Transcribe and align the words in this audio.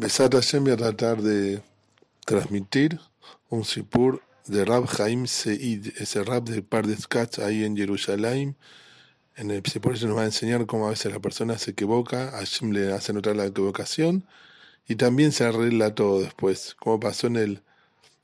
Besat 0.00 0.32
Hashem 0.32 0.64
voy 0.64 0.72
a 0.72 0.76
tratar 0.78 1.20
de 1.20 1.60
transmitir 2.24 2.98
un 3.50 3.66
sipur 3.66 4.22
de 4.46 4.64
Rab 4.64 4.88
Haim 4.98 5.26
Seid, 5.26 5.92
ese 5.98 6.24
rab 6.24 6.44
de 6.44 6.62
Par 6.62 6.86
de 6.86 6.96
ahí 7.44 7.64
en 7.64 7.76
Jerusalén. 7.76 8.56
En 9.36 9.50
el 9.50 9.62
sipur 9.66 9.98
se 9.98 10.06
nos 10.06 10.16
va 10.16 10.22
a 10.22 10.24
enseñar 10.24 10.64
cómo 10.64 10.86
a 10.86 10.90
veces 10.90 11.12
la 11.12 11.20
persona 11.20 11.58
se 11.58 11.72
equivoca, 11.72 12.30
Hashem 12.30 12.70
le 12.70 12.94
hace 12.94 13.12
notar 13.12 13.36
la 13.36 13.44
equivocación 13.44 14.24
y 14.88 14.96
también 14.96 15.32
se 15.32 15.44
arregla 15.44 15.94
todo 15.94 16.22
después, 16.22 16.76
como 16.80 16.98
pasó 16.98 17.26
en 17.26 17.36
el 17.36 17.62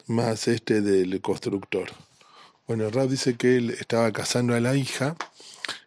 más 0.06 0.48
este 0.48 0.80
del 0.80 1.20
constructor. 1.20 1.90
Bueno, 2.66 2.88
rab 2.88 3.10
dice 3.10 3.36
que 3.36 3.58
él 3.58 3.68
estaba 3.68 4.10
casando 4.12 4.54
a 4.54 4.60
la 4.60 4.76
hija 4.76 5.14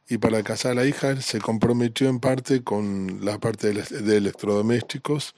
y 0.08 0.20
para 0.20 0.44
casar 0.44 0.74
a 0.74 0.76
la 0.76 0.86
hija 0.86 1.10
él 1.10 1.24
se 1.24 1.40
comprometió 1.40 2.10
en 2.10 2.20
parte 2.20 2.64
con 2.64 3.26
la 3.26 3.40
parte 3.40 3.74
de 3.74 4.18
electrodomésticos 4.18 5.34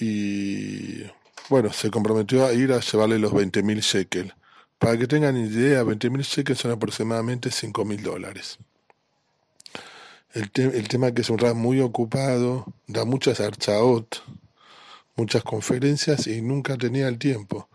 y 0.00 1.04
bueno, 1.48 1.72
se 1.72 1.90
comprometió 1.90 2.46
a 2.46 2.52
ir 2.52 2.72
a 2.72 2.80
llevarle 2.80 3.18
los 3.18 3.32
20.000 3.32 3.80
shekel. 3.80 4.34
Para 4.78 4.96
que 4.96 5.06
tengan 5.06 5.36
idea, 5.36 5.82
20.000 5.82 6.22
shekels 6.22 6.60
son 6.60 6.70
aproximadamente 6.70 7.50
5.000 7.50 8.02
dólares. 8.02 8.58
El, 10.34 10.50
el, 10.54 10.88
tema 10.88 11.10
que 11.12 11.22
es 11.22 11.30
un 11.30 11.38
rap 11.38 11.56
muy 11.56 11.80
ocupado, 11.80 12.66
da 12.86 13.04
muchas 13.04 13.40
archaot, 13.40 14.22
muchas 15.16 15.42
conferencias 15.42 16.26
y 16.26 16.42
nunca 16.42 16.76
tenía 16.76 17.08
el 17.08 17.18
tiempo. 17.18 17.68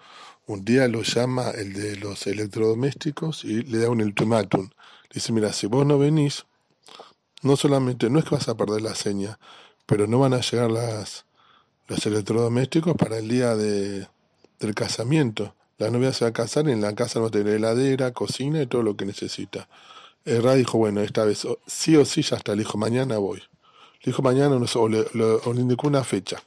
Un 0.45 0.64
día 0.64 0.88
lo 0.88 1.02
llama 1.02 1.50
el 1.52 1.73
de 1.73 1.95
los 1.98 2.28
electrodomésticos 2.28 3.44
y 3.44 3.64
le 3.64 3.80
da 3.80 3.90
un 3.90 4.02
ultimátum. 4.02 4.70
Dice, 5.12 5.34
mira, 5.34 5.52
si 5.52 5.67
vos 5.67 5.86
no 5.86 5.98
venís, 5.98 6.45
no 7.42 7.58
solamente, 7.58 8.09
no 8.09 8.20
es 8.20 8.26
que 8.26 8.36
vas 8.36 8.48
a 8.48 8.55
perder 8.55 8.81
la 8.81 8.95
seña, 8.95 9.40
pero 9.86 10.05
no 10.05 10.20
van 10.20 10.34
a 10.34 10.42
llegar 10.42 10.72
las, 10.72 11.26
los 11.88 12.05
electrodomésticos 12.05 12.96
para 12.96 13.18
el 13.18 13.28
día 13.28 13.55
de, 13.55 14.08
del 14.59 14.76
casamiento. 14.76 15.56
La 15.78 15.90
novia 15.90 16.14
se 16.14 16.25
va 16.25 16.30
a 16.30 16.34
casar 16.34 16.67
y 16.67 16.72
en 16.72 16.81
la 16.81 16.95
casa 16.95 17.20
no 17.20 17.30
tener 17.30 17.56
heladera, 17.56 18.12
cocina 18.12 18.62
y 18.62 18.67
todo 18.67 18.84
lo 18.84 18.95
que 18.95 19.06
necesita. 19.06 19.67
El 20.25 20.56
dijo, 20.58 20.78
bueno, 20.78 21.02
esta 21.02 21.25
vez 21.25 21.45
sí 21.67 21.98
o 21.98 22.06
sí 22.06 22.22
ya 22.22 22.38
está. 22.38 22.53
Le 22.53 22.59
dijo, 22.59 22.78
mañana 22.78 23.17
voy. 23.17 23.40
Le 23.40 24.12
dijo, 24.12 24.22
mañana 24.22 24.58
no, 24.58 24.66
o, 24.75 24.88
le, 24.88 25.02
o 25.02 25.53
le 25.53 25.62
indicó 25.62 25.88
una 25.88 26.03
fecha. 26.03 26.42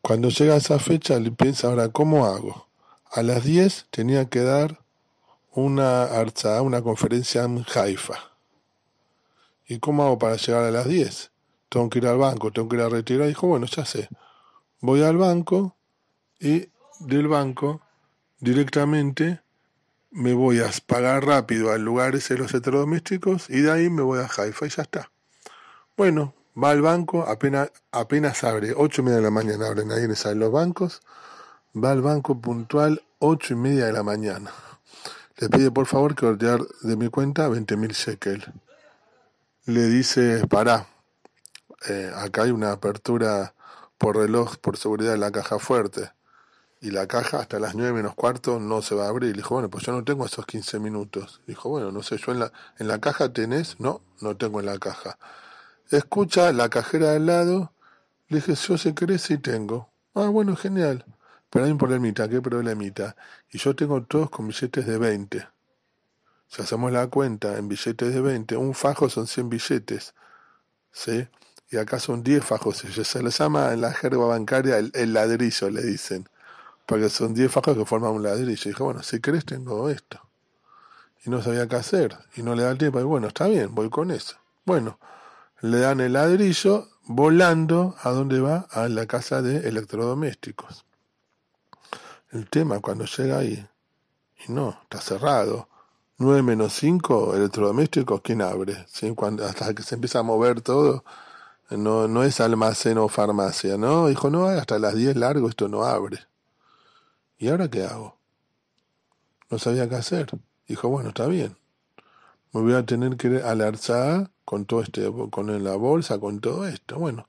Cuando 0.00 0.30
llega 0.30 0.56
esa 0.56 0.78
fecha, 0.78 1.18
le 1.18 1.30
piensa, 1.30 1.68
ahora, 1.68 1.90
¿cómo 1.90 2.24
hago? 2.26 2.68
A 3.10 3.22
las 3.22 3.44
10 3.44 3.86
tenía 3.90 4.24
que 4.26 4.40
dar 4.40 4.80
una 5.52 6.04
arza, 6.04 6.62
una 6.62 6.80
conferencia 6.80 7.44
en 7.44 7.64
Haifa. 7.74 8.30
¿Y 9.68 9.78
cómo 9.78 10.04
hago 10.04 10.18
para 10.18 10.36
llegar 10.36 10.64
a 10.64 10.70
las 10.70 10.88
10? 10.88 11.30
Tengo 11.70 11.88
que 11.88 12.00
ir 12.00 12.06
al 12.06 12.18
banco, 12.18 12.50
tengo 12.50 12.68
que 12.68 12.76
ir 12.76 12.82
a 12.82 12.90
retirar. 12.90 13.28
Dijo, 13.28 13.46
bueno, 13.46 13.64
ya 13.66 13.86
sé. 13.86 14.10
Voy 14.80 15.02
al 15.02 15.16
banco 15.16 15.74
y 16.38 16.68
del 17.00 17.28
banco 17.28 17.80
directamente 18.40 19.40
me 20.10 20.34
voy 20.34 20.60
a 20.60 20.70
pagar 20.86 21.24
rápido 21.24 21.72
al 21.72 21.82
lugar 21.82 22.14
ese 22.14 22.34
de 22.34 22.40
los 22.40 22.50
electrodomésticos 22.50 23.48
y 23.48 23.62
de 23.62 23.70
ahí 23.70 23.88
me 23.88 24.02
voy 24.02 24.18
a 24.18 24.28
Haifa 24.28 24.66
y 24.66 24.68
ya 24.68 24.82
está. 24.82 25.10
Bueno, 25.96 26.34
va 26.62 26.70
al 26.70 26.82
banco, 26.82 27.24
apenas, 27.26 27.72
apenas 27.90 28.44
abre, 28.44 28.74
ocho 28.76 29.00
y 29.00 29.04
media 29.06 29.18
de 29.18 29.22
la 29.22 29.30
mañana 29.30 29.68
abren 29.68 29.92
ahí 29.92 30.04
en 30.04 30.38
los 30.38 30.52
bancos, 30.52 31.00
va 31.74 31.92
al 31.92 32.02
banco 32.02 32.38
puntual 32.38 33.02
ocho 33.18 33.54
y 33.54 33.56
media 33.56 33.86
de 33.86 33.92
la 33.94 34.02
mañana 34.02 34.50
le 35.40 35.48
pide 35.48 35.70
por 35.70 35.86
favor 35.86 36.14
que 36.14 36.26
ordear 36.26 36.60
de 36.82 36.96
mi 36.96 37.08
cuenta 37.08 37.48
20.000 37.48 37.92
shekel. 37.92 38.52
Le 39.64 39.86
dice, 39.86 40.46
para, 40.46 40.86
eh, 41.88 42.12
acá 42.14 42.42
hay 42.42 42.50
una 42.50 42.72
apertura 42.72 43.54
por 43.98 44.16
reloj, 44.16 44.56
por 44.58 44.76
seguridad 44.76 45.12
de 45.12 45.18
la 45.18 45.30
caja 45.30 45.58
fuerte. 45.58 46.12
Y 46.82 46.90
la 46.92 47.06
caja 47.06 47.40
hasta 47.40 47.58
las 47.58 47.74
9 47.74 47.92
menos 47.92 48.14
cuarto 48.14 48.58
no 48.58 48.80
se 48.80 48.94
va 48.94 49.06
a 49.06 49.08
abrir. 49.08 49.32
Le 49.32 49.38
dijo, 49.38 49.54
bueno, 49.54 49.68
pues 49.68 49.84
yo 49.84 49.92
no 49.92 50.02
tengo 50.02 50.24
esos 50.24 50.46
15 50.46 50.78
minutos. 50.78 51.42
Dijo, 51.46 51.68
bueno, 51.68 51.92
no 51.92 52.02
sé, 52.02 52.16
yo 52.16 52.32
en 52.32 52.40
la, 52.40 52.52
en 52.78 52.88
la 52.88 52.98
caja 53.00 53.32
tenés, 53.32 53.78
no, 53.78 54.00
no 54.20 54.36
tengo 54.36 54.60
en 54.60 54.66
la 54.66 54.78
caja. 54.78 55.18
Escucha 55.90 56.52
la 56.52 56.70
cajera 56.70 57.12
al 57.12 57.26
lado. 57.26 57.72
Le 58.28 58.36
dije, 58.36 58.54
yo 58.54 58.78
sé 58.78 58.94
que 58.94 59.18
sí 59.18 59.38
tengo. 59.38 59.90
Ah, 60.14 60.28
bueno, 60.28 60.56
genial. 60.56 61.04
Pero 61.50 61.64
hay 61.64 61.72
un 61.72 61.78
problemita, 61.78 62.28
¿qué 62.28 62.40
problemita? 62.40 63.16
Y 63.50 63.58
yo 63.58 63.74
tengo 63.74 64.02
todos 64.04 64.30
con 64.30 64.46
billetes 64.48 64.86
de 64.86 64.98
20. 64.98 65.48
Si 66.46 66.62
hacemos 66.62 66.92
la 66.92 67.08
cuenta 67.08 67.58
en 67.58 67.68
billetes 67.68 68.14
de 68.14 68.20
20, 68.20 68.56
un 68.56 68.74
fajo 68.74 69.08
son 69.08 69.26
100 69.26 69.50
billetes. 69.50 70.14
¿Sí? 70.92 71.28
Y 71.70 71.76
acá 71.76 72.00
son 72.00 72.22
10 72.22 72.44
fajos. 72.44 72.78
Se 72.78 73.22
les 73.22 73.38
llama 73.38 73.72
en 73.72 73.80
la 73.80 73.92
jerga 73.92 74.24
bancaria 74.24 74.78
el, 74.78 75.12
ladrillo, 75.12 75.70
le 75.70 75.82
dicen. 75.82 76.28
Porque 76.84 77.08
son 77.08 77.32
10 77.32 77.50
fajos 77.50 77.76
que 77.76 77.84
forman 77.84 78.10
un 78.10 78.22
ladrillo. 78.22 78.62
Y 78.64 78.72
dijo, 78.72 78.84
bueno, 78.84 79.02
si 79.02 79.20
querés 79.20 79.44
tengo 79.44 79.88
esto. 79.88 80.20
Y 81.24 81.30
no 81.30 81.42
sabía 81.42 81.68
qué 81.68 81.76
hacer. 81.76 82.18
Y 82.34 82.42
no 82.42 82.54
le 82.54 82.64
da 82.64 82.72
el 82.72 82.78
tiempo. 82.78 82.98
Y 83.00 83.04
bueno, 83.04 83.28
está 83.28 83.46
bien, 83.46 83.74
voy 83.74 83.88
con 83.88 84.10
eso. 84.10 84.36
Bueno, 84.64 84.98
le 85.60 85.78
dan 85.78 86.00
el 86.00 86.14
ladrillo 86.14 86.88
volando 87.04 87.96
a 88.02 88.10
dónde 88.10 88.40
va? 88.40 88.66
A 88.70 88.88
la 88.88 89.06
casa 89.06 89.42
de 89.42 89.68
electrodomésticos. 89.68 90.84
El 92.30 92.48
tema 92.48 92.80
cuando 92.80 93.04
llega 93.04 93.38
ahí, 93.38 93.66
y 94.46 94.52
no, 94.52 94.78
está 94.82 95.00
cerrado. 95.00 95.68
9 96.18 96.42
menos 96.42 96.74
5, 96.74 97.34
electrodomésticos, 97.34 98.20
¿quién 98.20 98.42
abre? 98.42 98.86
Hasta 99.44 99.74
que 99.74 99.82
se 99.82 99.96
empieza 99.96 100.20
a 100.20 100.22
mover 100.22 100.60
todo, 100.60 101.04
no, 101.70 102.08
no 102.08 102.24
es 102.24 102.40
almacén 102.40 102.98
o 102.98 103.08
farmacia, 103.08 103.76
¿no? 103.76 104.08
Dijo, 104.08 104.30
no, 104.30 104.46
hasta 104.46 104.78
las 104.78 104.94
10 104.94 105.16
largo 105.16 105.48
esto 105.48 105.68
no 105.68 105.84
abre. 105.84 106.18
¿Y 107.38 107.48
ahora 107.48 107.68
qué 107.68 107.84
hago? 107.84 108.16
No 109.50 109.58
sabía 109.58 109.88
qué 109.88 109.96
hacer. 109.96 110.30
Dijo, 110.68 110.88
bueno, 110.88 111.10
está 111.10 111.26
bien. 111.26 111.56
Me 112.52 112.60
voy 112.60 112.74
a 112.74 112.84
tener 112.84 113.16
que 113.16 113.28
ir 113.28 113.42
a 113.42 113.54
la 113.54 113.72
con 114.44 114.64
todo 114.66 114.82
este, 114.82 115.10
con 115.30 115.64
la 115.64 115.76
bolsa, 115.76 116.18
con 116.18 116.40
todo 116.40 116.66
esto. 116.66 116.98
Bueno, 116.98 117.28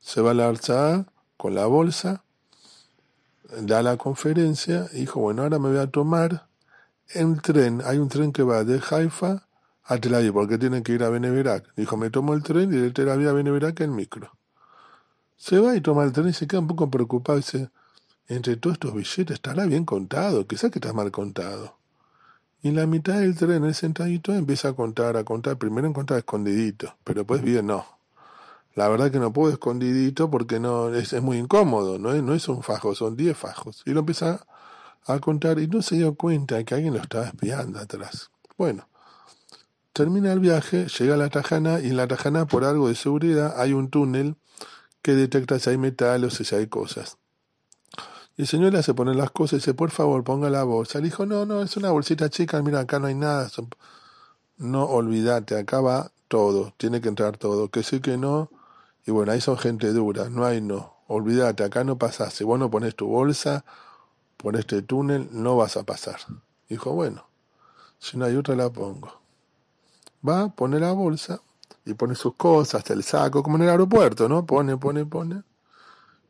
se 0.00 0.20
va 0.20 0.32
a 0.32 0.34
la 0.34 0.48
Arzá 0.48 1.06
con 1.36 1.54
la 1.54 1.66
bolsa 1.66 2.22
da 3.50 3.82
la 3.82 3.96
conferencia 3.96 4.88
dijo, 4.92 5.20
bueno, 5.20 5.42
ahora 5.42 5.58
me 5.58 5.68
voy 5.70 5.78
a 5.78 5.86
tomar 5.86 6.46
el 7.08 7.40
tren. 7.40 7.82
Hay 7.84 7.98
un 7.98 8.08
tren 8.08 8.32
que 8.32 8.42
va 8.42 8.64
de 8.64 8.80
Haifa 8.90 9.46
a 9.88 9.98
Tel 9.98 10.14
Aviv, 10.14 10.32
porque 10.32 10.58
tienen 10.58 10.82
que 10.82 10.92
ir 10.92 11.02
a 11.02 11.08
Beneverac. 11.08 11.74
Dijo, 11.74 11.96
me 11.96 12.10
tomo 12.10 12.34
el 12.34 12.42
tren 12.42 12.72
y 12.72 12.76
de 12.76 12.90
Tel 12.90 13.08
Aviv 13.08 13.28
a 13.28 13.32
Beneverac 13.32 13.80
en 13.80 13.96
micro. 13.96 14.30
Se 15.36 15.58
va 15.58 15.74
y 15.74 15.80
toma 15.80 16.04
el 16.04 16.12
tren 16.12 16.28
y 16.28 16.32
se 16.32 16.46
queda 16.46 16.60
un 16.60 16.68
poco 16.68 16.90
preocupado. 16.90 17.38
Dice, 17.38 17.70
entre 18.28 18.56
todos 18.56 18.74
estos 18.74 18.94
billetes 18.94 19.34
estará 19.34 19.66
bien 19.66 19.84
contado, 19.84 20.46
quizás 20.46 20.70
que 20.70 20.78
está 20.78 20.92
mal 20.92 21.10
contado. 21.10 21.76
Y 22.62 22.68
en 22.68 22.76
la 22.76 22.86
mitad 22.86 23.18
del 23.18 23.36
tren, 23.36 23.64
el 23.64 23.74
sentadito, 23.74 24.32
empieza 24.34 24.68
a 24.68 24.72
contar, 24.74 25.16
a 25.16 25.24
contar. 25.24 25.56
Primero 25.56 25.86
en 25.86 25.92
contar 25.92 26.18
escondidito, 26.18 26.94
pero 27.04 27.20
después 27.20 27.42
bien 27.42 27.66
no 27.66 27.98
la 28.78 28.88
verdad 28.88 29.10
que 29.10 29.18
no 29.18 29.32
puedo 29.32 29.52
escondidito 29.52 30.30
porque 30.30 30.60
no 30.60 30.94
es, 30.94 31.12
muy 31.20 31.38
incómodo, 31.38 31.98
¿no 31.98 32.12
es, 32.12 32.22
no 32.22 32.32
es 32.32 32.48
un 32.48 32.62
fajo, 32.62 32.94
son 32.94 33.16
10 33.16 33.36
fajos. 33.36 33.82
Y 33.84 33.90
lo 33.90 34.00
empieza 34.00 34.46
a 35.04 35.18
contar 35.18 35.58
y 35.58 35.66
no 35.66 35.82
se 35.82 35.96
dio 35.96 36.14
cuenta 36.14 36.62
que 36.62 36.76
alguien 36.76 36.94
lo 36.94 37.00
estaba 37.00 37.26
espiando 37.26 37.80
atrás. 37.80 38.30
Bueno, 38.56 38.86
termina 39.98 40.32
el 40.32 40.38
viaje, 40.38 40.86
llega 40.86 41.14
a 41.14 41.16
la 41.16 41.28
Tajana 41.28 41.80
y 41.80 41.88
en 41.88 41.96
la 41.96 42.06
Tajana 42.06 42.46
por 42.46 42.64
algo 42.64 42.86
de 42.86 42.94
seguridad 42.94 43.60
hay 43.60 43.72
un 43.72 43.90
túnel 43.90 44.36
que 45.02 45.16
detecta 45.16 45.58
si 45.58 45.70
hay 45.70 45.76
metal 45.76 46.22
o 46.22 46.30
si 46.30 46.54
hay 46.54 46.68
cosas. 46.68 47.18
Y 48.36 48.42
el 48.42 48.46
señor 48.46 48.72
le 48.72 48.78
hace 48.78 48.94
poner 48.94 49.16
las 49.16 49.32
cosas 49.32 49.54
y 49.54 49.56
dice, 49.56 49.74
por 49.74 49.90
favor, 49.90 50.22
ponga 50.22 50.50
la 50.50 50.62
bolsa. 50.62 51.00
Le 51.00 51.06
dijo, 51.06 51.26
no, 51.26 51.44
no, 51.46 51.62
es 51.62 51.76
una 51.76 51.90
bolsita 51.90 52.30
chica, 52.30 52.62
mira, 52.62 52.78
acá 52.78 53.00
no 53.00 53.08
hay 53.08 53.16
nada. 53.16 53.50
No 54.56 54.84
olvídate, 54.84 55.58
acá 55.58 55.80
va 55.80 56.12
todo, 56.28 56.72
tiene 56.76 57.00
que 57.00 57.08
entrar 57.08 57.36
todo. 57.36 57.68
Que 57.68 57.82
sí 57.82 57.98
que 57.98 58.16
no, 58.16 58.52
y 59.04 59.10
bueno, 59.10 59.32
ahí 59.32 59.40
son 59.40 59.58
gente 59.58 59.92
dura, 59.92 60.28
no 60.30 60.44
hay 60.44 60.60
no. 60.60 60.94
Olvídate, 61.08 61.64
acá 61.64 61.82
no 61.82 61.98
pasas. 61.98 62.32
Si 62.34 62.44
vos 62.44 62.56
no 62.56 62.70
pones 62.70 62.94
tu 62.94 63.08
bolsa 63.08 63.64
por 64.36 64.54
este 64.54 64.80
túnel, 64.80 65.28
no 65.32 65.56
vas 65.56 65.76
a 65.76 65.82
pasar. 65.82 66.20
Dijo, 66.68 66.92
bueno, 66.92 67.28
si 67.98 68.16
no 68.16 68.26
hay 68.26 68.36
otra 68.36 68.54
la 68.54 68.70
pongo. 68.70 69.18
Va, 70.26 70.48
pone 70.48 70.80
la 70.80 70.92
bolsa 70.92 71.40
y 71.84 71.94
pone 71.94 72.14
sus 72.14 72.34
cosas, 72.34 72.88
el 72.90 73.02
saco, 73.02 73.42
como 73.42 73.56
en 73.56 73.62
el 73.62 73.70
aeropuerto, 73.70 74.28
¿no? 74.28 74.44
Pone, 74.44 74.76
pone, 74.76 75.06
pone. 75.06 75.42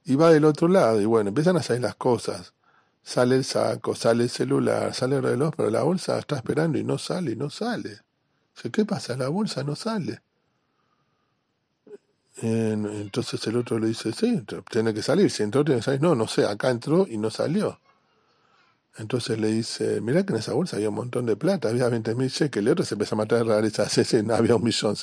Y 0.05 0.15
va 0.15 0.31
del 0.31 0.45
otro 0.45 0.69
lado 0.69 1.01
y 1.01 1.05
bueno, 1.05 1.29
empiezan 1.29 1.57
a 1.57 1.63
salir 1.63 1.83
las 1.83 1.97
cosas. 1.97 2.55
Sale 3.03 3.37
el 3.37 3.45
saco, 3.45 3.95
sale 3.95 4.25
el 4.25 4.31
celular, 4.31 4.95
sale 4.95 5.17
el 5.17 5.23
reloj, 5.23 5.55
pero 5.57 5.71
la 5.71 5.83
bolsa 5.83 6.19
está 6.19 6.37
esperando 6.37 6.79
y 6.79 6.85
no 6.85 6.99
sale, 6.99 7.33
y 7.33 7.37
no 7.37 7.51
sale. 7.51 8.01
Dice, 8.55 8.71
¿qué 8.71 8.85
pasa? 8.85 9.17
La 9.17 9.29
bolsa 9.29 9.63
no 9.65 9.75
sale. 9.75 10.21
Entonces 12.41 13.45
el 13.47 13.57
otro 13.57 13.79
le 13.79 13.89
dice, 13.89 14.13
sí, 14.13 14.45
tiene 14.71 14.95
que 14.95 15.03
salir. 15.03 15.31
Si 15.31 15.43
entró, 15.43 15.65
tiene 15.65 15.81
que 15.81 15.85
salir. 15.85 16.03
No, 16.03 16.15
no 16.15 16.29
sé, 16.29 16.45
acá 16.47 16.71
entró 16.71 17.07
y 17.09 17.19
no 17.19 17.31
salió. 17.31 17.81
Entonces 18.97 19.39
le 19.39 19.49
dice, 19.49 20.01
mira 20.01 20.25
que 20.25 20.33
en 20.33 20.39
esa 20.39 20.55
bolsa 20.55 20.77
había 20.77 20.89
un 20.89 20.97
montón 20.97 21.27
de 21.27 21.37
plata, 21.37 21.69
había 21.69 21.89
20 21.89 22.15
mil 22.15 22.29
shekels. 22.29 22.67
El 22.67 22.73
otro 22.73 22.85
se 22.85 22.95
empezó 22.95 23.15
a 23.15 23.19
matar 23.19 23.39
de 23.39 23.45
rareza, 23.45 23.89
sí, 23.89 24.23
no 24.25 24.35
había 24.35 24.57
un 24.57 24.65
millón. 24.65 24.97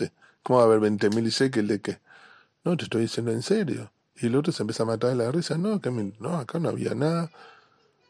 ¿Cómo 0.44 0.60
va 0.60 0.66
a 0.66 0.68
haber 0.68 0.80
20 0.80 1.10
mil 1.12 1.30
shekels 1.30 1.68
de 1.68 1.82
qué? 1.82 2.00
No, 2.64 2.76
te 2.76 2.86
estoy 2.86 3.04
diciendo 3.04 3.32
en 3.32 3.42
serio. 3.42 3.92
Y 4.16 4.28
el 4.28 4.36
otro 4.36 4.52
se 4.52 4.64
empieza 4.64 4.84
a 4.84 4.86
matar 4.86 5.12
de 5.12 5.16
la 5.18 5.32
risa. 5.32 5.58
No, 5.58 5.80
que 5.80 5.92
no, 5.92 6.38
acá 6.38 6.60
no 6.60 6.70
había 6.70 6.96
nada. 6.96 7.32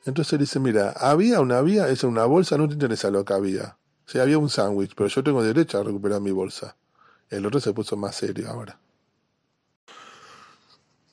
Entonces 0.06 0.34
él 0.34 0.40
dice, 0.40 0.60
mira, 0.60 0.92
había 0.92 1.42
una 1.42 1.58
había, 1.58 1.90
es 1.90 2.04
una 2.04 2.26
bolsa, 2.26 2.58
no 2.58 2.68
te 2.68 2.74
interesa 2.74 3.10
lo 3.10 3.26
que 3.26 3.34
había. 3.34 3.78
Sí, 4.06 4.20
había 4.20 4.38
un 4.38 4.50
sándwich, 4.50 4.94
pero 4.96 5.10
yo 5.10 5.24
tengo 5.24 5.44
derecho 5.44 5.80
a 5.80 5.84
recuperar 5.84 6.22
mi 6.22 6.32
bolsa. 6.32 6.76
El 7.30 7.46
otro 7.46 7.60
se 7.60 7.74
puso 7.74 7.98
más 7.98 8.16
serio 8.16 8.50
ahora. 8.50 8.80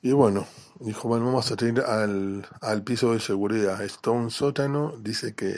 Y 0.05 0.11
bueno, 0.11 0.45
dijo, 0.81 1.07
bueno, 1.07 1.27
vamos 1.27 1.49
a 1.49 1.65
ir 1.65 1.79
al, 1.79 2.45
al 2.59 2.83
piso 2.83 3.13
de 3.13 3.21
seguridad. 3.21 3.81
Esto 3.81 4.11
un 4.11 4.31
sótano, 4.31 4.97
dice 4.99 5.33
que 5.33 5.55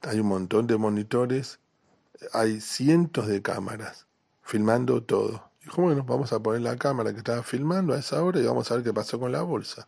hay 0.00 0.18
un 0.18 0.28
montón 0.28 0.66
de 0.66 0.78
monitores, 0.78 1.60
hay 2.32 2.62
cientos 2.62 3.26
de 3.26 3.42
cámaras 3.42 4.06
filmando 4.42 5.02
todo. 5.02 5.50
Dijo, 5.62 5.82
bueno, 5.82 6.04
vamos 6.04 6.32
a 6.32 6.40
poner 6.40 6.62
la 6.62 6.78
cámara 6.78 7.12
que 7.12 7.18
estaba 7.18 7.42
filmando 7.42 7.92
a 7.92 7.98
esa 7.98 8.22
hora 8.22 8.40
y 8.40 8.46
vamos 8.46 8.70
a 8.70 8.76
ver 8.76 8.82
qué 8.84 8.94
pasó 8.94 9.20
con 9.20 9.30
la 9.30 9.42
bolsa. 9.42 9.86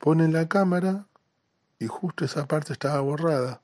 Ponen 0.00 0.32
la 0.32 0.48
cámara 0.48 1.06
y 1.78 1.86
justo 1.86 2.24
esa 2.24 2.48
parte 2.48 2.72
estaba 2.72 2.98
borrada. 3.00 3.62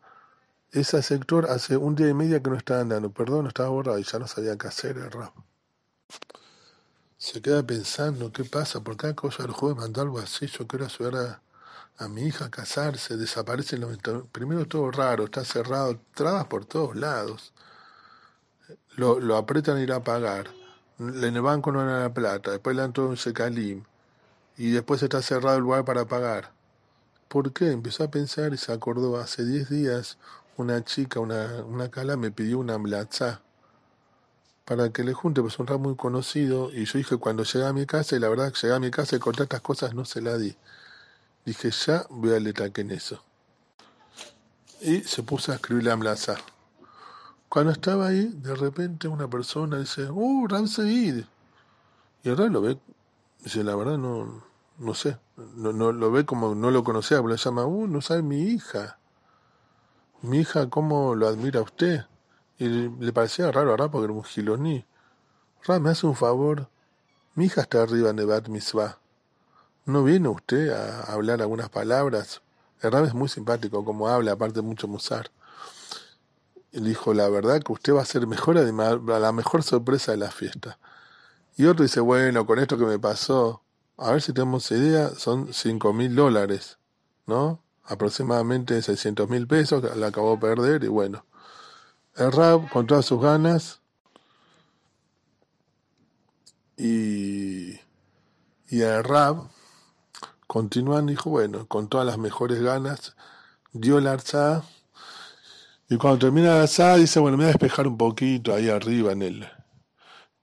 Ese 0.71 1.03
sector 1.03 1.47
hace 1.51 1.77
un 1.77 1.97
día 1.97 2.09
y 2.09 2.15
medio 2.15 2.41
que 2.41 2.51
no 2.51 2.57
estaba 2.57 2.83
andando, 2.83 3.11
perdón, 3.11 3.49
estaba 3.49 3.69
borrado 3.71 3.99
y 3.99 4.05
ya 4.05 4.21
no 4.21 4.29
sabía 4.29 4.57
qué 4.57 4.69
hacer 4.69 4.97
el 4.97 5.11
rap 5.11 5.35
se 7.19 7.41
queda 7.41 7.63
pensando 7.63 8.31
qué 8.33 8.45
pasa, 8.45 8.83
por 8.83 8.97
cada 8.97 9.15
cosa 9.15 9.45
el 9.45 9.51
juez 9.53 9.77
mandó 9.77 10.03
algo 10.03 10.19
así, 10.19 10.47
yo 10.47 10.67
quiero 10.67 10.85
ayudar 10.87 11.43
a, 11.99 12.09
mi 12.09 12.23
hija 12.27 12.47
a 12.47 12.51
casarse, 12.51 13.17
desaparece 13.17 13.79
los 13.79 13.97
primero 14.33 14.67
todo 14.69 14.91
raro, 14.91 15.25
está 15.25 15.45
cerrado, 15.45 15.99
trabas 16.15 16.47
por 16.47 16.67
todos 16.67 16.95
lados. 16.95 17.55
Lo, 18.97 19.21
lo 19.21 19.37
apretan 19.37 19.77
a 19.79 19.83
ir 19.83 19.93
a 19.93 20.05
pagar, 20.05 20.51
en 20.99 21.37
el 21.37 21.43
banco 21.43 21.73
no 21.73 21.85
dan 21.85 22.03
la 22.03 22.13
plata, 22.15 22.51
después 22.51 22.77
le 22.77 22.83
dan 22.83 22.93
todo 22.93 23.09
un 23.09 23.17
secalim, 23.17 23.85
y 24.57 24.71
después 24.71 25.03
está 25.03 25.23
cerrado 25.23 25.57
el 25.57 25.63
lugar 25.63 25.85
para 25.85 26.07
pagar. 26.07 26.53
¿Por 27.29 27.53
qué? 27.53 27.73
Empezó 27.73 28.05
a 28.05 28.11
pensar 28.11 28.53
y 28.55 28.59
se 28.59 28.73
acordó, 28.73 29.19
hace 29.19 29.45
10 29.45 29.69
días 29.71 30.19
una 30.57 30.85
chica, 30.85 31.21
una, 31.21 31.65
una 31.65 31.91
cala 31.91 32.17
me 32.17 32.31
pidió 32.31 32.59
una 32.59 32.79
mlatzá 32.79 33.43
para 34.67 34.91
que 34.91 35.05
le 35.05 35.15
junte, 35.15 35.41
pues 35.41 35.59
un 35.61 35.69
rap 35.69 35.81
muy 35.81 35.95
conocido, 35.95 36.73
y 36.73 36.85
yo 36.85 36.99
dije 36.99 37.17
cuando 37.17 37.45
llegué 37.45 37.65
a 37.65 37.73
mi 37.73 37.87
casa, 37.87 38.17
y 38.17 38.19
la 38.19 38.29
verdad 38.29 38.53
que 38.53 38.61
llegué 38.61 38.75
a 38.75 38.81
mi 38.81 38.91
casa 38.91 39.15
y 39.15 39.21
con 39.21 39.35
tantas 39.35 39.61
cosas 39.61 39.95
no 39.95 40.05
se 40.05 40.21
la 40.21 40.37
di. 40.37 40.57
Dije, 41.45 41.71
ya 41.71 42.05
voy 42.11 42.35
a 42.35 42.71
que 42.71 42.81
en 42.81 42.91
eso. 42.91 43.23
Y 44.81 45.03
se 45.03 45.23
puso 45.23 45.53
a 45.53 45.55
escribir 45.55 45.85
la 45.85 45.93
amlaza. 45.93 46.35
Cuando 47.49 47.71
estaba 47.71 48.09
ahí, 48.09 48.27
de 48.27 48.57
repente 48.57 49.07
una 49.07 49.29
persona 49.29 49.79
dice, 49.79 50.11
¡Uh, 50.11 50.49
Ram 50.49 50.67
Y 52.25 52.31
Ram 52.35 52.53
lo 52.53 52.61
ve, 52.61 52.77
dice, 53.45 53.63
la 53.63 53.77
verdad 53.77 53.99
no, 53.99 54.43
no 54.79 54.95
sé, 54.95 55.17
no, 55.55 55.73
no 55.73 55.93
lo 55.93 56.11
ve 56.11 56.27
como 56.27 56.57
no 56.57 56.73
lo 56.73 56.83
conocía, 56.83 57.19
pero 57.19 57.29
le 57.29 57.37
llama, 57.37 57.67
¡Uh, 57.67 57.87
no 57.87 58.01
sabe 58.01 58.23
mi 58.23 58.43
hija! 58.43 58.99
Mi 60.23 60.39
hija, 60.39 60.69
¿cómo 60.69 61.15
lo 61.15 61.29
admira 61.29 61.63
usted? 61.63 62.05
Y 62.59 62.69
le 62.69 63.13
parecía 63.13 63.51
raro 63.53 63.71
ahora 63.71 63.91
porque 63.91 64.05
era 64.05 64.13
un 64.13 64.25
giloní. 64.25 64.85
Ra, 65.65 65.79
me 65.79 65.91
hace 65.91 66.07
un 66.07 66.17
favor. 66.17 66.69
Mi 67.35 67.47
hija 67.47 67.63
está 67.63 67.83
arriba 67.83 68.11
en 68.11 68.19
el 68.19 68.27
Bat. 68.27 68.49
¿No 69.85 70.03
viene 70.03 70.29
usted 70.29 70.71
a 70.71 71.13
hablar 71.13 71.43
algunas 71.43 71.69
palabras? 71.69 72.43
El 72.81 72.93
Ram 72.93 73.05
es 73.05 73.15
muy 73.15 73.29
simpático 73.29 73.85
como 73.85 74.09
habla, 74.09 74.33
aparte 74.33 74.61
mucho 74.61 74.89
musar. 74.89 75.31
Y 76.73 76.81
le 76.81 76.91
dijo, 76.91 77.15
la 77.15 77.29
verdad 77.29 77.63
que 77.63 77.73
usted 77.73 77.95
va 77.95 78.03
a 78.03 78.05
ser 78.05 78.27
mejor, 78.27 78.57
la 78.57 79.33
mejor 79.33 79.63
sorpresa 79.63 80.13
de 80.13 80.19
la 80.19 80.31
fiesta. 80.31 80.79
Y 81.57 81.67
otro 81.67 81.85
dice, 81.85 82.01
bueno, 82.01 82.47
con 82.47 82.59
esto 82.59 82.77
que 82.77 82.85
me 82.85 82.99
pasó, 82.99 83.63
a 83.97 84.11
ver 84.13 84.21
si 84.21 84.33
tenemos 84.33 84.71
idea, 84.71 85.11
son 85.11 85.53
cinco 85.55 85.93
mil 85.93 86.15
dólares, 86.15 86.79
¿no? 87.27 87.63
Aproximadamente 87.85 88.83
600 88.83 89.29
mil 89.31 89.47
pesos, 89.47 89.97
la 89.97 90.09
acabó 90.09 90.33
de 90.33 90.39
perder 90.39 90.85
y 90.85 90.89
bueno. 90.89 91.25
El 92.17 92.33
Rab, 92.33 92.71
con 92.71 92.87
todas 92.87 93.05
sus 93.05 93.21
ganas, 93.21 93.81
y, 96.79 97.73
y 98.69 98.81
el 98.81 99.05
Rab, 99.05 99.51
continuando, 100.47 101.11
dijo, 101.11 101.29
bueno, 101.29 101.67
con 101.67 101.89
todas 101.89 102.07
las 102.07 102.17
mejores 102.17 102.63
ganas, 102.63 103.15
dio 103.73 104.01
la 104.01 104.13
arzá, 104.13 104.65
y 105.91 105.99
cuando 105.99 106.21
termina 106.21 106.55
la 106.55 106.63
arzá, 106.63 106.97
dice, 106.97 107.21
bueno, 107.21 107.37
me 107.37 107.45
voy 107.45 107.51
a 107.51 107.53
despejar 107.53 107.87
un 107.87 107.99
poquito 107.99 108.55
ahí 108.55 108.71
arriba 108.71 109.13
en 109.13 109.21
el, 109.21 109.49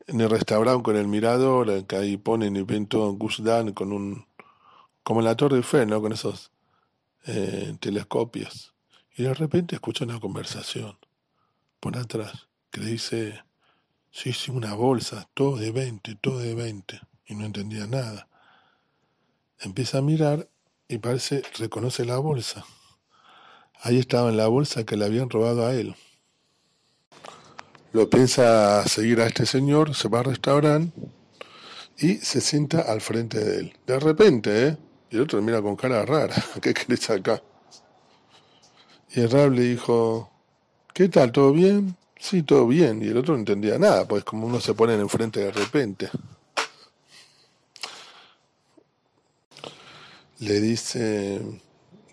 en 0.05 0.21
el 0.21 0.29
restaurante 0.29 0.83
con 0.83 0.95
el 0.95 1.07
mirador, 1.07 1.85
que 1.87 1.95
ahí 1.95 2.17
ponen 2.17 2.55
y 2.55 2.61
ven 2.61 2.85
todo 2.85 3.09
en 3.09 3.73
con 3.73 3.91
un, 3.91 4.27
como 5.01 5.21
en 5.21 5.25
la 5.25 5.35
Torre 5.35 5.57
Eiffel, 5.57 5.89
¿no? 5.89 6.01
Con 6.01 6.13
esos 6.13 6.51
eh, 7.25 7.75
telescopios. 7.79 8.75
Y 9.17 9.23
de 9.23 9.33
repente 9.33 9.75
escucha 9.75 10.05
una 10.05 10.19
conversación 10.19 10.97
por 11.83 11.97
atrás, 11.97 12.47
que 12.71 12.79
le 12.79 12.91
dice, 12.91 13.43
sí, 14.09 14.31
sí, 14.31 14.51
una 14.51 14.73
bolsa, 14.73 15.27
todo 15.33 15.57
de 15.57 15.69
20, 15.71 16.15
todo 16.15 16.39
de 16.39 16.55
20, 16.55 17.01
y 17.25 17.35
no 17.35 17.43
entendía 17.43 17.87
nada. 17.87 18.29
Empieza 19.59 19.97
a 19.97 20.01
mirar 20.01 20.47
y 20.87 20.99
parece, 20.99 21.43
reconoce 21.59 22.05
la 22.05 22.19
bolsa. 22.19 22.63
Ahí 23.81 23.99
estaba 23.99 24.29
en 24.29 24.37
la 24.37 24.47
bolsa 24.47 24.85
que 24.85 24.95
le 24.95 25.03
habían 25.03 25.29
robado 25.29 25.65
a 25.65 25.73
él. 25.73 25.93
Lo 27.91 28.09
piensa 28.09 28.87
seguir 28.87 29.19
a 29.19 29.27
este 29.27 29.45
señor, 29.45 29.93
se 29.93 30.07
va 30.07 30.19
al 30.19 30.25
restaurante 30.25 30.97
y 31.97 32.15
se 32.15 32.39
sienta 32.39 32.79
al 32.79 33.01
frente 33.01 33.43
de 33.43 33.59
él. 33.59 33.77
De 33.85 33.99
repente, 33.99 34.67
¿eh? 34.67 34.77
Y 35.11 35.17
el 35.17 35.23
otro 35.23 35.41
mira 35.41 35.61
con 35.61 35.75
cara 35.75 36.05
rara, 36.05 36.41
¿qué 36.61 36.73
querés 36.73 37.09
acá? 37.09 37.43
Y 39.09 39.19
el 39.19 39.29
rab 39.29 39.51
le 39.51 39.63
dijo, 39.63 40.32
¿Qué 40.93 41.09
tal? 41.09 41.31
¿Todo 41.31 41.51
bien? 41.51 41.95
Sí, 42.19 42.43
todo 42.43 42.67
bien. 42.67 43.01
Y 43.01 43.07
el 43.07 43.17
otro 43.17 43.33
no 43.33 43.39
entendía 43.39 43.79
nada, 43.79 44.07
pues 44.07 44.23
como 44.23 44.45
uno 44.45 44.61
se 44.61 44.75
pone 44.75 44.93
enfrente 44.93 45.39
de 45.39 45.51
repente. 45.51 46.07
Le 50.39 50.61
dice, 50.61 51.41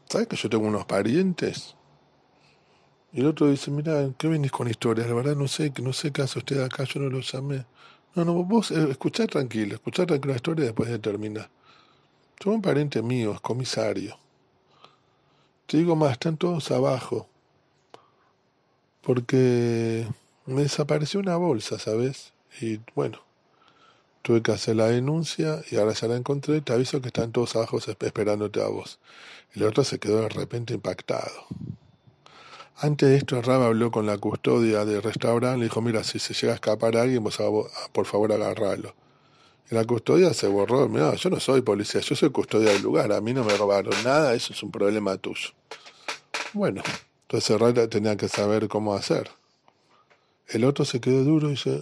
¿sabes 0.08 0.28
que 0.28 0.36
yo 0.36 0.48
tengo 0.48 0.66
unos 0.66 0.86
parientes? 0.86 1.74
Y 3.12 3.20
el 3.20 3.26
otro 3.26 3.50
dice, 3.50 3.70
mira, 3.70 4.08
¿qué 4.16 4.28
venís 4.28 4.50
con 4.50 4.66
historias? 4.66 5.06
La 5.08 5.14
verdad 5.14 5.36
no 5.36 5.46
sé, 5.46 5.70
no 5.82 5.92
sé 5.92 6.10
qué 6.10 6.22
hace 6.22 6.38
usted 6.38 6.62
acá, 6.62 6.84
yo 6.84 7.00
no 7.00 7.10
lo 7.10 7.20
llamé. 7.20 7.66
No, 8.14 8.24
no, 8.24 8.32
vos 8.44 8.70
eh, 8.70 8.86
escuchá 8.90 9.26
tranquilo, 9.26 9.74
escuchá 9.74 10.06
tranquilo 10.06 10.32
la 10.32 10.36
historia 10.36 10.62
y 10.62 10.66
después 10.66 10.88
de 10.88 10.98
terminar. 10.98 11.50
Soy 12.42 12.54
un 12.54 12.62
pariente 12.62 13.02
mío, 13.02 13.32
es 13.34 13.40
comisario. 13.40 14.18
Te 15.66 15.76
digo 15.76 15.94
más, 15.96 16.12
están 16.12 16.38
todos 16.38 16.70
abajo 16.70 17.29
porque 19.02 20.06
me 20.46 20.62
desapareció 20.62 21.20
una 21.20 21.36
bolsa, 21.36 21.78
¿sabes? 21.78 22.32
Y 22.60 22.80
bueno, 22.94 23.20
tuve 24.22 24.42
que 24.42 24.52
hacer 24.52 24.76
la 24.76 24.88
denuncia 24.88 25.62
y 25.70 25.76
ahora 25.76 25.92
ya 25.92 26.08
la 26.08 26.16
encontré. 26.16 26.60
Te 26.60 26.72
aviso 26.72 27.00
que 27.00 27.08
están 27.08 27.32
todos 27.32 27.56
abajo 27.56 27.78
esperándote 27.78 28.62
a 28.62 28.68
vos. 28.68 28.98
El 29.54 29.64
otro 29.64 29.84
se 29.84 29.98
quedó 29.98 30.22
de 30.22 30.28
repente 30.28 30.74
impactado. 30.74 31.46
Antes 32.76 33.10
de 33.10 33.16
esto, 33.16 33.42
Rab 33.42 33.62
habló 33.62 33.90
con 33.90 34.06
la 34.06 34.16
custodia 34.16 34.84
del 34.84 35.02
restaurante. 35.02 35.58
Le 35.58 35.64
dijo: 35.64 35.82
Mira, 35.82 36.02
si 36.02 36.18
se 36.18 36.34
llega 36.34 36.52
a 36.52 36.54
escapar 36.54 36.96
a 36.96 37.02
alguien, 37.02 37.22
vos 37.22 37.38
por 37.92 38.06
favor 38.06 38.32
agarralo. 38.32 38.94
Y 39.70 39.74
la 39.74 39.84
custodia 39.84 40.32
se 40.32 40.48
borró. 40.48 40.88
Mira, 40.88 41.14
yo 41.14 41.30
no 41.30 41.40
soy 41.40 41.60
policía, 41.60 42.00
yo 42.00 42.16
soy 42.16 42.30
custodia 42.30 42.70
del 42.72 42.82
lugar. 42.82 43.12
A 43.12 43.20
mí 43.20 43.34
no 43.34 43.44
me 43.44 43.56
robaron 43.56 43.94
nada, 44.02 44.34
eso 44.34 44.52
es 44.52 44.62
un 44.62 44.70
problema 44.70 45.16
tuyo. 45.18 45.50
Bueno, 46.54 46.82
entonces 47.30 47.50
Herrera 47.50 47.86
tenía 47.86 48.16
que 48.16 48.26
saber 48.26 48.66
cómo 48.66 48.92
hacer. 48.92 49.30
El 50.48 50.64
otro 50.64 50.84
se 50.84 51.00
quedó 51.00 51.22
duro 51.22 51.46
y 51.46 51.52
dice, 51.52 51.80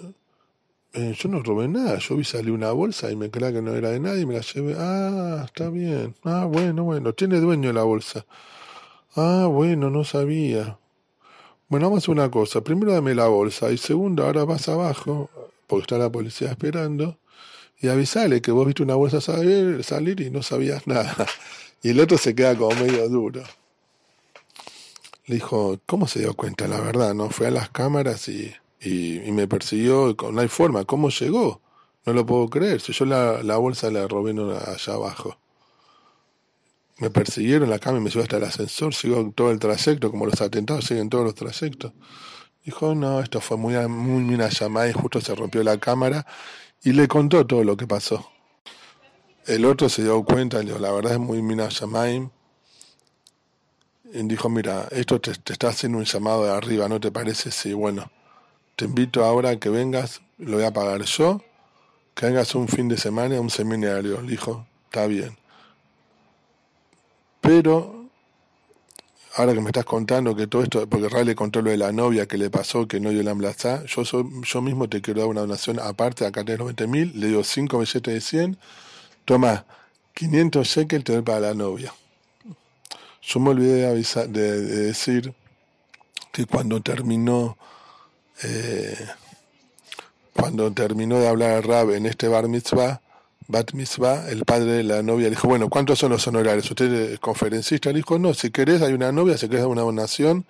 eh, 0.93 1.15
yo 1.19 1.31
no 1.31 1.43
robé 1.43 1.69
nada, 1.69 1.97
yo 2.01 2.17
vi 2.17 2.25
salir 2.25 2.53
una 2.53 2.71
bolsa 2.73 3.11
y 3.11 3.17
me 3.17 3.31
creía 3.31 3.51
que 3.51 3.63
no 3.63 3.75
era 3.75 3.89
de 3.89 3.99
nadie 3.99 4.21
y 4.21 4.27
me 4.27 4.35
la 4.35 4.43
llevé. 4.43 4.77
Ah, 4.77 5.45
está 5.47 5.71
bien. 5.71 6.15
Ah, 6.23 6.45
bueno, 6.45 6.85
bueno, 6.85 7.15
tiene 7.15 7.41
dueño 7.41 7.73
la 7.73 7.83
bolsa. 7.83 8.27
Ah, 9.17 9.47
bueno, 9.51 9.89
no 9.89 10.05
sabía. 10.05 10.79
Bueno, 11.71 11.87
vamos 11.87 12.03
a 12.03 12.05
hacer 12.05 12.13
una 12.13 12.31
cosa. 12.31 12.61
Primero 12.61 12.93
dame 12.93 13.15
la 13.15 13.29
bolsa 13.29 13.71
y 13.71 13.79
segundo, 13.79 14.27
ahora 14.27 14.45
vas 14.45 14.69
abajo, 14.69 15.31
porque 15.67 15.85
está 15.85 15.97
la 15.97 16.13
policía 16.13 16.51
esperando, 16.51 17.17
y 17.81 17.89
avisale 17.89 18.43
que 18.43 18.51
vos 18.51 18.67
viste 18.67 18.83
una 18.83 18.97
bolsa 18.97 19.23
salir, 19.23 19.83
salir 19.83 20.21
y 20.21 20.29
no 20.29 20.43
sabías 20.43 20.87
nada. 20.87 21.17
Y 21.81 21.91
el 21.91 22.01
otro 22.01 22.19
se 22.19 22.35
queda 22.35 22.55
como 22.57 22.75
medio 22.75 23.09
duro. 23.09 23.45
Le 25.29 25.35
dijo, 25.37 25.79
¿cómo 25.87 26.09
se 26.09 26.21
dio 26.21 26.35
cuenta? 26.35 26.67
La 26.67 26.81
verdad, 26.81 27.15
¿no? 27.15 27.29
Fue 27.29 27.47
a 27.47 27.51
las 27.51 27.69
cámaras 27.69 28.29
y, 28.29 28.53
y, 28.81 29.31
me 29.31 29.47
persiguió, 29.47 30.17
no 30.33 30.41
hay 30.41 30.49
forma, 30.49 30.85
¿cómo 30.85 31.11
llegó? 31.11 31.61
No 32.07 32.15
lo 32.15 32.25
puedo 32.25 32.49
creer, 32.49 32.81
si 32.81 32.95
yo 32.95 33.05
la, 33.05 33.43
la 33.43 33.59
bolsa 33.59 33.91
la 33.91 34.09
robé 34.09 34.31
allá 34.31 34.95
abajo. 34.95 35.39
Me 36.97 37.11
persiguieron 37.11 37.69
la 37.69 37.79
cámara 37.79 38.01
y 38.01 38.05
me 38.05 38.11
subió 38.11 38.23
hasta 38.23 38.39
el 38.39 38.45
ascensor, 38.45 38.95
siguió 38.95 39.31
todo 39.35 39.51
el 39.51 39.59
trayecto, 39.59 40.11
como 40.11 40.25
los 40.25 40.41
atentados 40.41 40.87
siguen 40.87 41.11
todos 41.11 41.25
los 41.25 41.35
trayectos. 41.35 41.93
Dijo, 42.65 42.95
no, 42.95 43.21
esto 43.21 43.43
fue 43.43 43.59
muy, 43.59 43.75
muy 43.87 44.35
una 44.35 44.49
llamada 44.49 44.91
justo 44.95 45.21
se 45.21 45.35
rompió 45.35 45.63
la 45.63 45.79
cámara 45.79 46.27
y 46.83 46.93
le 46.93 47.07
contó 47.07 47.47
todo 47.47 47.65
lo 47.65 47.77
que 47.77 47.87
pasó. 47.87 48.31
El 49.47 49.67
otro 49.67 49.91
se 49.91 50.03
dio 50.03 50.23
cuenta, 50.25 50.59
le 50.61 50.67
dijo, 50.67 50.79
la 50.79 50.91
verdad 50.91 51.13
es 51.13 51.19
muy 51.19 51.43
mina 51.43 51.69
Shamaim. 51.71 52.31
Dijo, 54.13 54.49
mira, 54.49 54.89
esto 54.91 55.21
te, 55.21 55.33
está 55.33 55.69
haciendo 55.69 55.99
un 55.99 56.05
llamado 56.05 56.45
de 56.45 56.51
arriba, 56.51 56.89
¿no 56.89 56.99
te 56.99 57.13
parece? 57.13 57.51
Sí, 57.51 57.75
bueno, 57.75 58.11
te 58.75 58.87
invito 58.87 59.25
ahora 59.25 59.51
a 59.51 59.57
que 59.59 59.69
vengas, 59.69 60.23
lo 60.39 60.57
voy 60.57 60.65
a 60.65 60.73
pagar 60.73 61.03
yo, 61.03 61.43
que 62.15 62.27
vengas 62.27 62.55
un 62.55 62.69
fin 62.69 62.89
de 62.89 62.97
semana 62.97 63.37
a 63.37 63.41
un 63.41 63.51
seminario. 63.51 64.23
Dijo, 64.23 64.67
está 64.87 65.07
bien. 65.07 65.37
Pero 67.43 68.09
ahora 69.37 69.55
que 69.55 69.61
me 69.61 69.69
estás 69.69 69.85
contando 69.85 70.35
que 70.35 70.47
todo 70.47 70.63
esto, 70.63 70.89
porque 70.89 71.09
Ray 71.09 71.25
le 71.25 71.35
contó 71.35 71.61
lo 71.61 71.71
de 71.71 71.77
la 71.77 71.93
novia 71.93 72.27
que 72.27 72.39
le 72.39 72.51
pasó, 72.51 72.89
que 72.89 73.01
no 73.01 73.11
dio 73.11 73.23
la 73.23 73.33
emblazá, 73.33 73.85
yo, 73.85 74.03
yo 74.03 74.63
mismo 74.63 74.89
te 74.89 75.03
quiero 75.03 75.21
dar 75.21 75.29
una 75.29 75.43
donación 75.43 75.79
aparte, 75.81 76.27
acá 76.27 76.45
tenés 76.45 76.61
90 76.61 76.87
mil, 76.87 77.13
le 77.21 77.29
dio 77.29 77.45
5 77.45 77.79
billetes 77.79 78.15
de 78.15 78.21
100, 78.21 78.59
toma 79.25 79.67
500 80.15 80.67
shekels, 80.67 81.05
te 81.05 81.13
doy 81.13 81.23
para 81.23 81.41
la 81.41 81.55
novia. 81.55 81.93
Yo 83.23 83.41
me 83.41 83.51
olvidé 83.51 83.83
de, 83.83 83.87
avisar, 83.89 84.29
de, 84.29 84.61
decir 84.61 85.35
que 86.33 86.47
cuando 86.47 86.81
terminó, 86.81 87.59
eh, 88.43 89.07
cuando 90.35 90.73
terminó 90.73 91.19
de 91.19 91.29
hablar 91.29 91.51
a 91.51 91.61
Rab 91.61 91.91
en 91.91 92.07
este 92.07 92.29
bar 92.29 92.49
mitzvah, 92.49 93.01
Bat 93.51 93.73
Mitzvah, 93.73 94.29
el 94.29 94.45
padre 94.45 94.73
de 94.73 94.83
la 94.83 95.03
novia 95.03 95.25
le 95.25 95.31
dijo, 95.31 95.49
bueno, 95.49 95.71
¿cuántos 95.71 95.99
son 95.99 96.11
los 96.13 96.27
honorarios? 96.27 96.71
¿Usted 96.71 97.13
es 97.13 97.19
conferencista? 97.19 97.89
Le 97.89 97.97
dijo, 97.97 98.19
no, 98.19 98.35
si 98.35 98.51
querés 98.51 98.83
hay 98.83 98.93
una 98.93 99.11
novia, 99.11 99.39
si 99.39 99.49
querés 99.49 99.65
una 99.65 99.81
donación, 99.81 100.45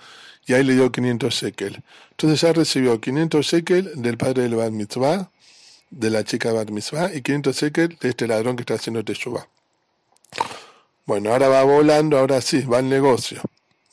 y 0.47 0.55
ahí 0.55 0.65
le 0.65 0.75
dio 0.75 0.91
500 0.91 1.33
shekel. 1.33 1.85
Entonces 2.11 2.41
ya 2.41 2.53
recibió 2.53 3.01
500 3.01 3.47
shekel 3.47 4.03
del 4.03 4.19
padre 4.19 4.43
del 4.43 4.57
Bat 4.57 4.73
Mitzvah, 4.73 5.31
de 5.91 6.11
la 6.11 6.25
chica 6.25 6.53
Bat 6.53 6.71
Mitzvah, 6.71 7.15
y 7.15 7.23
500 7.23 7.57
shekel 7.57 7.99
de 8.01 8.09
este 8.09 8.27
ladrón 8.27 8.57
que 8.57 8.63
está 8.63 8.75
haciendo 8.75 9.05
Teshuvah. 9.05 9.47
Bueno, 11.09 11.33
ahora 11.33 11.49
va 11.49 11.63
volando, 11.63 12.19
ahora 12.19 12.43
sí, 12.43 12.65
va 12.65 12.81
al 12.81 12.89
negocio. 12.91 13.41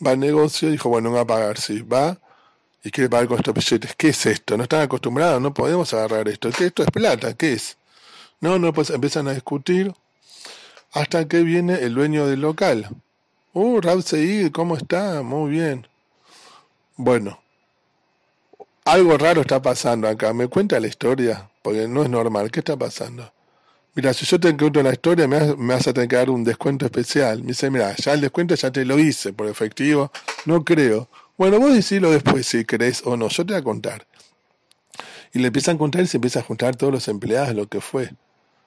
Va 0.06 0.12
al 0.12 0.20
negocio, 0.20 0.70
dijo, 0.70 0.90
bueno, 0.90 1.14
va 1.14 1.22
a 1.22 1.26
pagar, 1.26 1.58
sí, 1.58 1.82
va 1.82 2.20
y 2.84 2.92
quiere 2.92 3.10
pagar 3.10 3.30
con 3.30 3.38
estos 3.38 3.54
billetes. 3.54 3.96
¿Qué 3.96 4.10
es 4.10 4.26
esto? 4.26 4.58
No 4.58 4.64
están 4.64 4.82
acostumbrados, 4.82 5.42
no 5.42 5.54
podemos 5.54 5.94
agarrar 5.94 6.28
esto. 6.28 6.50
¿Qué 6.52 6.66
esto 6.66 6.84
es 6.84 6.92
plata? 6.92 7.34
¿Qué 7.34 7.54
es? 7.54 7.78
No, 8.42 8.60
no, 8.60 8.74
pues 8.74 8.90
empiezan 8.90 9.30
a 9.30 9.34
discutir 9.34 9.94
hasta 10.92 11.26
que 11.26 11.44
viene 11.44 11.76
el 11.76 11.94
dueño 11.96 12.28
del 12.28 12.42
local. 12.42 12.90
Uh, 13.54 13.80
Rab 13.80 14.04
¿cómo 14.52 14.76
está? 14.76 15.24
Muy 15.24 15.52
bien. 15.52 15.88
Bueno, 16.98 17.40
algo 18.84 19.18
raro 19.18 19.40
está 19.40 19.62
pasando 19.62 20.10
acá. 20.10 20.34
¿Me 20.34 20.50
cuenta 20.50 20.82
la 20.82 20.88
historia? 20.88 21.50
Porque 21.62 21.88
no 21.88 22.04
es 22.04 22.10
normal. 22.10 22.52
¿Qué 22.52 22.60
está 22.60 22.76
pasando? 22.76 23.32
Mira, 23.96 24.14
si 24.14 24.26
yo 24.26 24.38
te 24.38 24.56
cuento 24.58 24.84
la 24.84 24.92
historia, 24.92 25.26
me, 25.26 25.54
vas 25.54 25.88
a 25.88 25.94
tener 25.94 26.10
que 26.10 26.18
dar 26.18 26.30
un 26.30 26.44
descuento 26.44 26.86
especial. 26.86 27.42
Me 27.42 27.48
dice, 27.48 27.72
mira, 27.72 27.96
ya 27.96 28.12
el 28.12 28.20
descuento 28.20 28.54
ya 28.54 28.70
te 28.70 28.84
lo 28.84 29.00
hice 29.00 29.32
por 29.32 29.48
efectivo. 29.48 30.12
No 30.46 30.66
creo. 30.66 31.08
Bueno, 31.38 31.60
vos 31.60 31.74
decilo 31.74 32.12
después 32.12 32.46
si 32.46 32.66
querés 32.66 33.04
o 33.06 33.16
no. 33.16 33.30
Yo 33.30 33.46
te 33.46 33.54
voy 33.54 33.62
a 33.62 33.64
contar. 33.64 34.06
Y 35.34 35.40
le 35.40 35.48
empiezan 35.48 35.78
a 35.78 35.80
contar 35.80 36.02
y 36.04 36.08
se 36.08 36.18
empieza 36.18 36.40
a 36.40 36.44
juntar 36.44 36.76
todos 36.76 36.92
los 36.92 37.08
empleados, 37.08 37.56
lo 37.56 37.68
que 37.68 37.80
fue. 37.80 38.12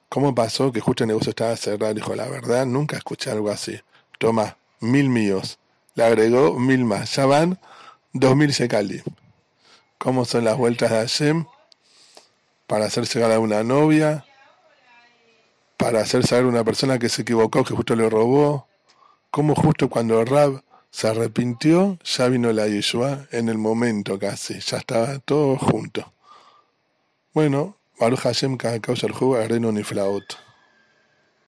¿Cómo 0.09 0.33
pasó 0.33 0.71
que 0.71 0.79
justo 0.79 1.03
el 1.03 1.09
negocio 1.09 1.29
estaba 1.29 1.55
cerrado? 1.55 1.93
Dijo, 1.93 2.15
la 2.15 2.27
verdad, 2.27 2.65
nunca 2.65 2.97
escuché 2.97 3.29
algo 3.29 3.51
así. 3.51 3.79
Toma, 4.17 4.57
mil 4.79 5.09
míos. 5.09 5.59
Le 5.93 6.05
agregó 6.05 6.59
mil 6.59 6.85
más. 6.85 7.15
Ya 7.15 7.27
van 7.27 7.59
dos 8.13 8.35
mil 8.35 8.49
shekalim. 8.49 9.03
¿Cómo 9.99 10.25
son 10.25 10.45
las 10.45 10.57
vueltas 10.57 10.89
de 10.89 10.97
Hashem? 10.97 11.45
Para 12.65 12.85
hacer 12.85 13.07
llegar 13.07 13.31
a 13.31 13.39
una 13.39 13.63
novia 13.63 14.25
para 15.79 16.01
hacer 16.01 16.27
saber 16.27 16.43
a 16.43 16.49
una 16.49 16.65
persona 16.65 16.99
que 16.99 17.07
se 17.07 17.21
equivocó, 17.21 17.63
que 17.63 17.73
justo 17.73 17.95
le 17.95 18.09
robó, 18.09 18.67
como 19.31 19.55
justo 19.55 19.89
cuando 19.89 20.25
Rab 20.25 20.61
se 20.91 21.07
arrepintió, 21.07 21.97
ya 22.03 22.27
vino 22.27 22.51
la 22.51 22.67
Yeshua 22.67 23.27
en 23.31 23.47
el 23.47 23.57
momento 23.57 24.19
casi, 24.19 24.59
ya 24.59 24.79
estaba 24.79 25.19
todo 25.19 25.55
junto. 25.57 26.11
Bueno, 27.33 27.77
Baruch 27.97 28.19
Hashem, 28.19 28.57
cada 28.57 28.81
causa 28.81 29.07
el 29.07 29.13
juego, 29.13 29.37
Areno 29.37 29.71
ni 29.71 29.83
flauta. 29.83 30.48